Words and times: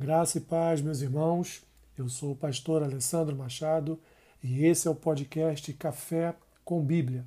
Graça 0.00 0.38
e 0.38 0.40
paz, 0.40 0.80
meus 0.80 1.00
irmãos. 1.00 1.60
Eu 1.96 2.08
sou 2.08 2.30
o 2.30 2.36
pastor 2.36 2.84
Alessandro 2.84 3.34
Machado 3.34 3.98
e 4.40 4.64
esse 4.64 4.86
é 4.86 4.90
o 4.92 4.94
podcast 4.94 5.72
Café 5.72 6.36
com 6.64 6.80
Bíblia. 6.80 7.26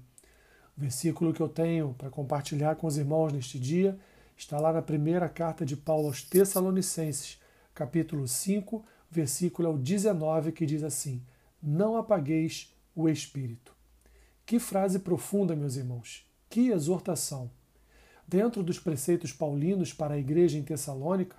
O 0.77 0.79
versículo 0.79 1.33
que 1.33 1.41
eu 1.41 1.49
tenho 1.49 1.93
para 1.97 2.09
compartilhar 2.09 2.77
com 2.77 2.87
os 2.87 2.97
irmãos 2.97 3.33
neste 3.33 3.59
dia 3.59 3.99
está 4.37 4.57
lá 4.57 4.71
na 4.71 4.81
primeira 4.81 5.27
carta 5.27 5.65
de 5.65 5.75
Paulo 5.75 6.07
aos 6.07 6.23
Tessalonicenses, 6.23 7.41
capítulo 7.75 8.25
5, 8.25 8.85
versículo 9.09 9.67
ao 9.67 9.77
19, 9.77 10.53
que 10.53 10.65
diz 10.65 10.81
assim: 10.81 11.21
Não 11.61 11.97
apagueis 11.97 12.73
o 12.95 13.09
espírito. 13.09 13.75
Que 14.45 14.59
frase 14.59 14.99
profunda, 14.99 15.57
meus 15.57 15.75
irmãos. 15.75 16.25
Que 16.49 16.69
exortação. 16.69 17.51
Dentro 18.25 18.63
dos 18.63 18.79
preceitos 18.79 19.33
paulinos 19.33 19.91
para 19.91 20.13
a 20.13 20.17
igreja 20.17 20.57
em 20.57 20.63
Tessalônica, 20.63 21.35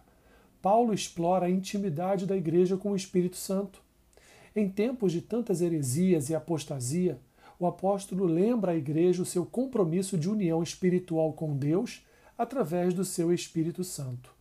Paulo 0.63 0.95
explora 0.95 1.47
a 1.47 1.51
intimidade 1.51 2.25
da 2.25 2.37
igreja 2.37 2.77
com 2.77 2.93
o 2.93 2.97
Espírito 2.97 3.37
Santo. 3.37 3.83
Em 4.55 4.69
tempos 4.69 5.11
de 5.11 5.21
tantas 5.21 5.61
heresias 5.61 6.31
e 6.31 6.37
apostasia, 6.37 7.19
o 7.59 7.67
apóstolo 7.67 8.25
lembra 8.25 8.71
à 8.71 8.77
igreja 8.77 9.23
o 9.23 9.27
seu 9.27 9.45
compromisso 9.45 10.17
de 10.17 10.31
união 10.31 10.63
espiritual 10.63 11.33
com 11.33 11.57
Deus 11.57 12.07
através 12.39 12.95
do 12.95 13.05
seu 13.05 13.33
Espírito 13.33 13.83
Santo. 13.83 14.33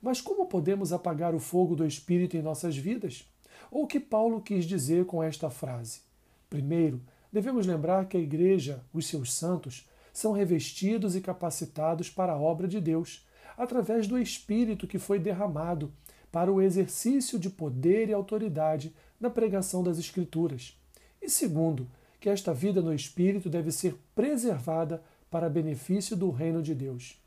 Mas 0.00 0.22
como 0.22 0.46
podemos 0.46 0.90
apagar 0.90 1.34
o 1.34 1.38
fogo 1.38 1.76
do 1.76 1.86
Espírito 1.86 2.34
em 2.34 2.42
nossas 2.42 2.74
vidas? 2.74 3.28
Ou 3.70 3.84
o 3.84 3.86
que 3.86 4.00
Paulo 4.00 4.40
quis 4.40 4.64
dizer 4.64 5.04
com 5.04 5.22
esta 5.22 5.50
frase? 5.50 6.00
Primeiro, 6.48 7.00
devemos 7.30 7.66
lembrar 7.66 8.06
que 8.06 8.16
a 8.16 8.20
igreja, 8.20 8.82
os 8.92 9.06
seus 9.06 9.32
santos, 9.32 9.86
são 10.14 10.32
revestidos 10.32 11.14
e 11.14 11.20
capacitados 11.20 12.08
para 12.08 12.32
a 12.32 12.38
obra 12.38 12.66
de 12.66 12.80
Deus 12.80 13.24
através 13.56 14.06
do 14.06 14.18
Espírito 14.18 14.86
que 14.86 14.98
foi 14.98 15.18
derramado 15.18 15.92
para 16.30 16.50
o 16.52 16.62
exercício 16.62 17.38
de 17.38 17.50
poder 17.50 18.08
e 18.08 18.12
autoridade 18.12 18.94
na 19.20 19.28
pregação 19.28 19.82
das 19.82 19.98
Escrituras. 19.98 20.76
E 21.20 21.28
segundo, 21.28 21.86
que 22.18 22.28
esta 22.28 22.54
vida 22.54 22.80
no 22.80 22.94
Espírito 22.94 23.50
deve 23.50 23.70
ser 23.70 23.96
preservada 24.14 25.02
para 25.30 25.50
benefício 25.50 26.16
do 26.16 26.30
reino 26.30 26.62
de 26.62 26.74
Deus. 26.74 27.20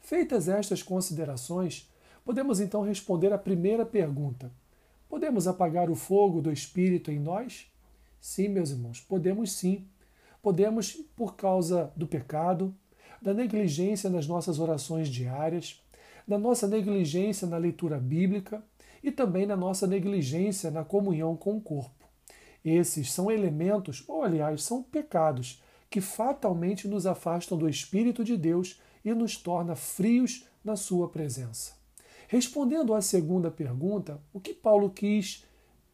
Feitas 0.00 0.48
estas 0.48 0.82
considerações, 0.82 1.90
podemos 2.24 2.60
então 2.60 2.82
responder 2.82 3.32
à 3.32 3.38
primeira 3.38 3.86
pergunta: 3.86 4.52
Podemos 5.08 5.46
apagar 5.46 5.88
o 5.88 5.94
fogo 5.94 6.42
do 6.42 6.52
Espírito 6.52 7.10
em 7.10 7.18
nós? 7.18 7.66
Sim, 8.20 8.48
meus 8.48 8.70
irmãos, 8.70 9.00
podemos 9.00 9.52
sim. 9.52 9.86
Podemos 10.42 10.92
por 11.16 11.36
causa 11.36 11.90
do 11.96 12.06
pecado, 12.06 12.74
da 13.24 13.32
negligência 13.32 14.10
nas 14.10 14.26
nossas 14.26 14.58
orações 14.58 15.08
diárias, 15.08 15.82
da 16.28 16.38
nossa 16.38 16.68
negligência 16.68 17.48
na 17.48 17.56
leitura 17.56 17.98
bíblica 17.98 18.62
e 19.02 19.10
também 19.10 19.46
na 19.46 19.56
nossa 19.56 19.86
negligência 19.86 20.70
na 20.70 20.84
comunhão 20.84 21.34
com 21.34 21.56
o 21.56 21.60
corpo. 21.60 22.04
Esses 22.62 23.10
são 23.10 23.30
elementos, 23.30 24.04
ou 24.06 24.22
aliás, 24.22 24.62
são 24.62 24.82
pecados, 24.82 25.62
que 25.88 26.02
fatalmente 26.02 26.86
nos 26.86 27.06
afastam 27.06 27.56
do 27.56 27.66
Espírito 27.66 28.22
de 28.22 28.36
Deus 28.36 28.78
e 29.02 29.14
nos 29.14 29.38
torna 29.38 29.74
frios 29.74 30.46
na 30.62 30.76
sua 30.76 31.08
presença. 31.08 31.72
Respondendo 32.28 32.92
à 32.92 33.00
segunda 33.00 33.50
pergunta, 33.50 34.20
o 34.34 34.40
que 34.40 34.52
Paulo 34.52 34.90
quis 34.90 35.46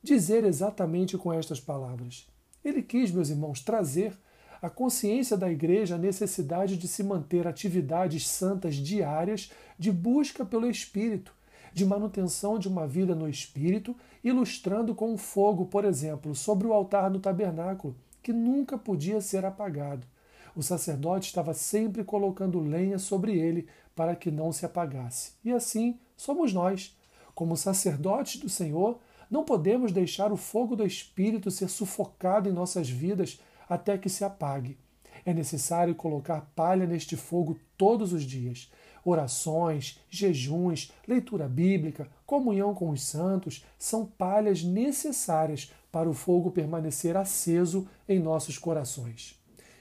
dizer 0.02 0.42
exatamente 0.42 1.16
com 1.16 1.32
estas 1.32 1.60
palavras? 1.60 2.26
Ele 2.64 2.82
quis, 2.82 3.12
meus 3.12 3.30
irmãos, 3.30 3.60
trazer 3.60 4.18
a 4.60 4.68
consciência 4.68 5.36
da 5.36 5.50
igreja 5.50 5.94
a 5.94 5.98
necessidade 5.98 6.76
de 6.76 6.86
se 6.86 7.02
manter 7.02 7.46
atividades 7.46 8.26
santas 8.26 8.74
diárias 8.74 9.50
de 9.78 9.90
busca 9.90 10.44
pelo 10.44 10.68
Espírito, 10.68 11.34
de 11.72 11.86
manutenção 11.86 12.58
de 12.58 12.68
uma 12.68 12.86
vida 12.86 13.14
no 13.14 13.28
Espírito, 13.28 13.96
ilustrando 14.22 14.94
com 14.94 15.14
o 15.14 15.18
fogo, 15.18 15.66
por 15.66 15.84
exemplo, 15.84 16.34
sobre 16.34 16.66
o 16.66 16.72
altar 16.72 17.10
no 17.10 17.20
tabernáculo, 17.20 17.96
que 18.22 18.32
nunca 18.32 18.76
podia 18.76 19.20
ser 19.20 19.44
apagado. 19.44 20.06
O 20.54 20.62
sacerdote 20.62 21.28
estava 21.28 21.54
sempre 21.54 22.04
colocando 22.04 22.60
lenha 22.60 22.98
sobre 22.98 23.38
ele 23.38 23.66
para 23.94 24.16
que 24.16 24.30
não 24.30 24.52
se 24.52 24.66
apagasse. 24.66 25.32
E 25.44 25.52
assim 25.52 25.98
somos 26.16 26.52
nós. 26.52 26.96
Como 27.34 27.56
sacerdotes 27.56 28.40
do 28.40 28.48
Senhor, 28.48 28.98
não 29.30 29.44
podemos 29.44 29.92
deixar 29.92 30.32
o 30.32 30.36
fogo 30.36 30.74
do 30.74 30.84
Espírito 30.84 31.50
ser 31.50 31.68
sufocado 31.68 32.48
em 32.48 32.52
nossas 32.52 32.90
vidas 32.90 33.40
até 33.70 33.96
que 33.96 34.08
se 34.08 34.24
apague. 34.24 34.76
É 35.24 35.32
necessário 35.32 35.94
colocar 35.94 36.50
palha 36.56 36.86
neste 36.86 37.16
fogo 37.16 37.56
todos 37.78 38.12
os 38.12 38.24
dias. 38.24 38.70
Orações, 39.04 40.00
jejuns, 40.10 40.92
leitura 41.06 41.48
bíblica, 41.48 42.08
comunhão 42.26 42.74
com 42.74 42.90
os 42.90 43.02
santos 43.02 43.64
são 43.78 44.04
palhas 44.04 44.64
necessárias 44.64 45.72
para 45.92 46.10
o 46.10 46.14
fogo 46.14 46.50
permanecer 46.50 47.16
aceso 47.16 47.88
em 48.08 48.18
nossos 48.18 48.58
corações. 48.58 49.40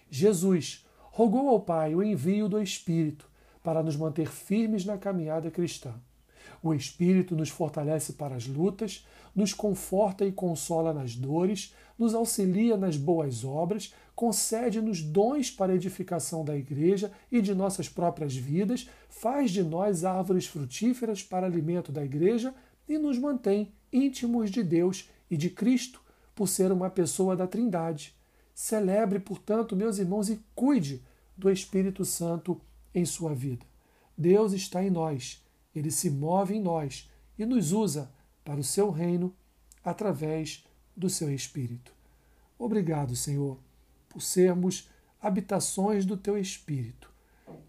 Jesus 0.10 0.86
rogou 1.12 1.50
ao 1.50 1.60
Pai 1.60 1.96
o 1.96 2.04
envio 2.04 2.48
do 2.48 2.62
Espírito 2.62 3.30
para 3.64 3.84
nos 3.84 3.96
manter 3.96 4.30
firmes 4.30 4.86
na 4.86 4.98
caminhada 4.98 5.52
cristã. 5.52 5.94
O 6.62 6.74
Espírito 6.74 7.36
nos 7.36 7.50
fortalece 7.50 8.14
para 8.14 8.36
as 8.36 8.48
lutas, 8.48 9.06
nos 9.36 9.54
conforta 9.54 10.26
e 10.26 10.32
consola 10.32 10.94
nas 10.94 11.16
dores, 11.16 11.74
nos 11.98 12.14
auxilia 12.14 12.78
nas 12.78 12.98
boas 12.98 13.44
obras, 13.44 13.94
concede-nos 14.16 15.02
dons 15.02 15.52
para 15.52 15.72
a 15.72 15.76
edificação 15.76 16.44
da 16.44 16.56
igreja 16.56 17.12
e 17.32 17.42
de 17.42 17.54
nossas 17.54 17.88
próprias 17.88 18.36
vidas, 18.36 18.90
faz 19.10 19.52
de 19.52 19.64
nós 19.64 20.04
árvores 20.04 20.46
frutíferas 20.46 21.24
para 21.24 21.46
alimento 21.46 21.92
da 21.92 22.04
igreja 22.04 22.54
e 22.88 22.98
nos 22.98 23.18
mantém 23.18 23.72
íntimos 23.92 24.50
de 24.50 24.64
Deus 24.64 25.10
e 25.30 25.38
de 25.38 25.50
Cristo, 25.50 26.02
por 26.36 26.48
ser 26.48 26.72
uma 26.72 26.90
pessoa 26.90 27.36
da 27.36 27.46
Trindade. 27.46 28.16
Celebre, 28.54 29.20
portanto, 29.20 29.76
meus 29.76 30.00
irmãos, 30.00 30.30
e 30.30 30.40
cuide 30.56 31.02
do 31.38 31.50
Espírito 31.50 32.04
Santo 32.04 32.60
em 32.94 33.06
sua 33.06 33.34
vida. 33.34 33.66
Deus 34.18 34.54
está 34.54 34.84
em 34.84 34.90
nós 34.90 35.44
ele 35.75 35.91
se 35.91 36.09
move 36.09 36.56
em 36.56 36.62
nós 36.62 37.09
e 37.38 37.46
nos 37.46 37.72
usa 37.72 38.12
para 38.44 38.59
o 38.59 38.63
seu 38.63 38.90
reino 38.90 39.34
através 39.84 40.66
do 40.96 41.09
seu 41.09 41.34
Espírito. 41.34 41.94
Obrigado, 42.57 43.16
Senhor, 43.16 43.57
por 44.09 44.22
sermos 44.22 44.90
habitações 45.22 46.06
do 46.06 46.18
teu 46.18 46.38
Espírito. 46.38 47.09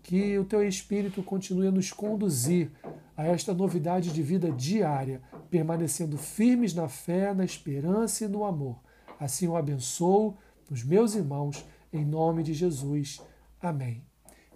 Que 0.02 0.38
o 0.38 0.44
teu 0.44 0.66
Espírito 0.66 1.22
continue 1.22 1.68
a 1.68 1.70
nos 1.70 1.92
conduzir 1.92 2.70
a 3.16 3.24
esta 3.24 3.54
novidade 3.54 4.12
de 4.12 4.22
vida 4.22 4.50
diária, 4.50 5.22
permanecendo 5.50 6.16
firmes 6.16 6.74
na 6.74 6.88
fé, 6.88 7.32
na 7.34 7.44
esperança 7.44 8.24
e 8.24 8.28
no 8.28 8.44
amor. 8.44 8.80
Assim 9.18 9.46
o 9.46 9.56
abençoo 9.56 10.36
nos 10.68 10.82
meus 10.82 11.14
irmãos, 11.14 11.64
em 11.92 12.04
nome 12.04 12.42
de 12.42 12.54
Jesus. 12.54 13.20
Amém. 13.60 14.09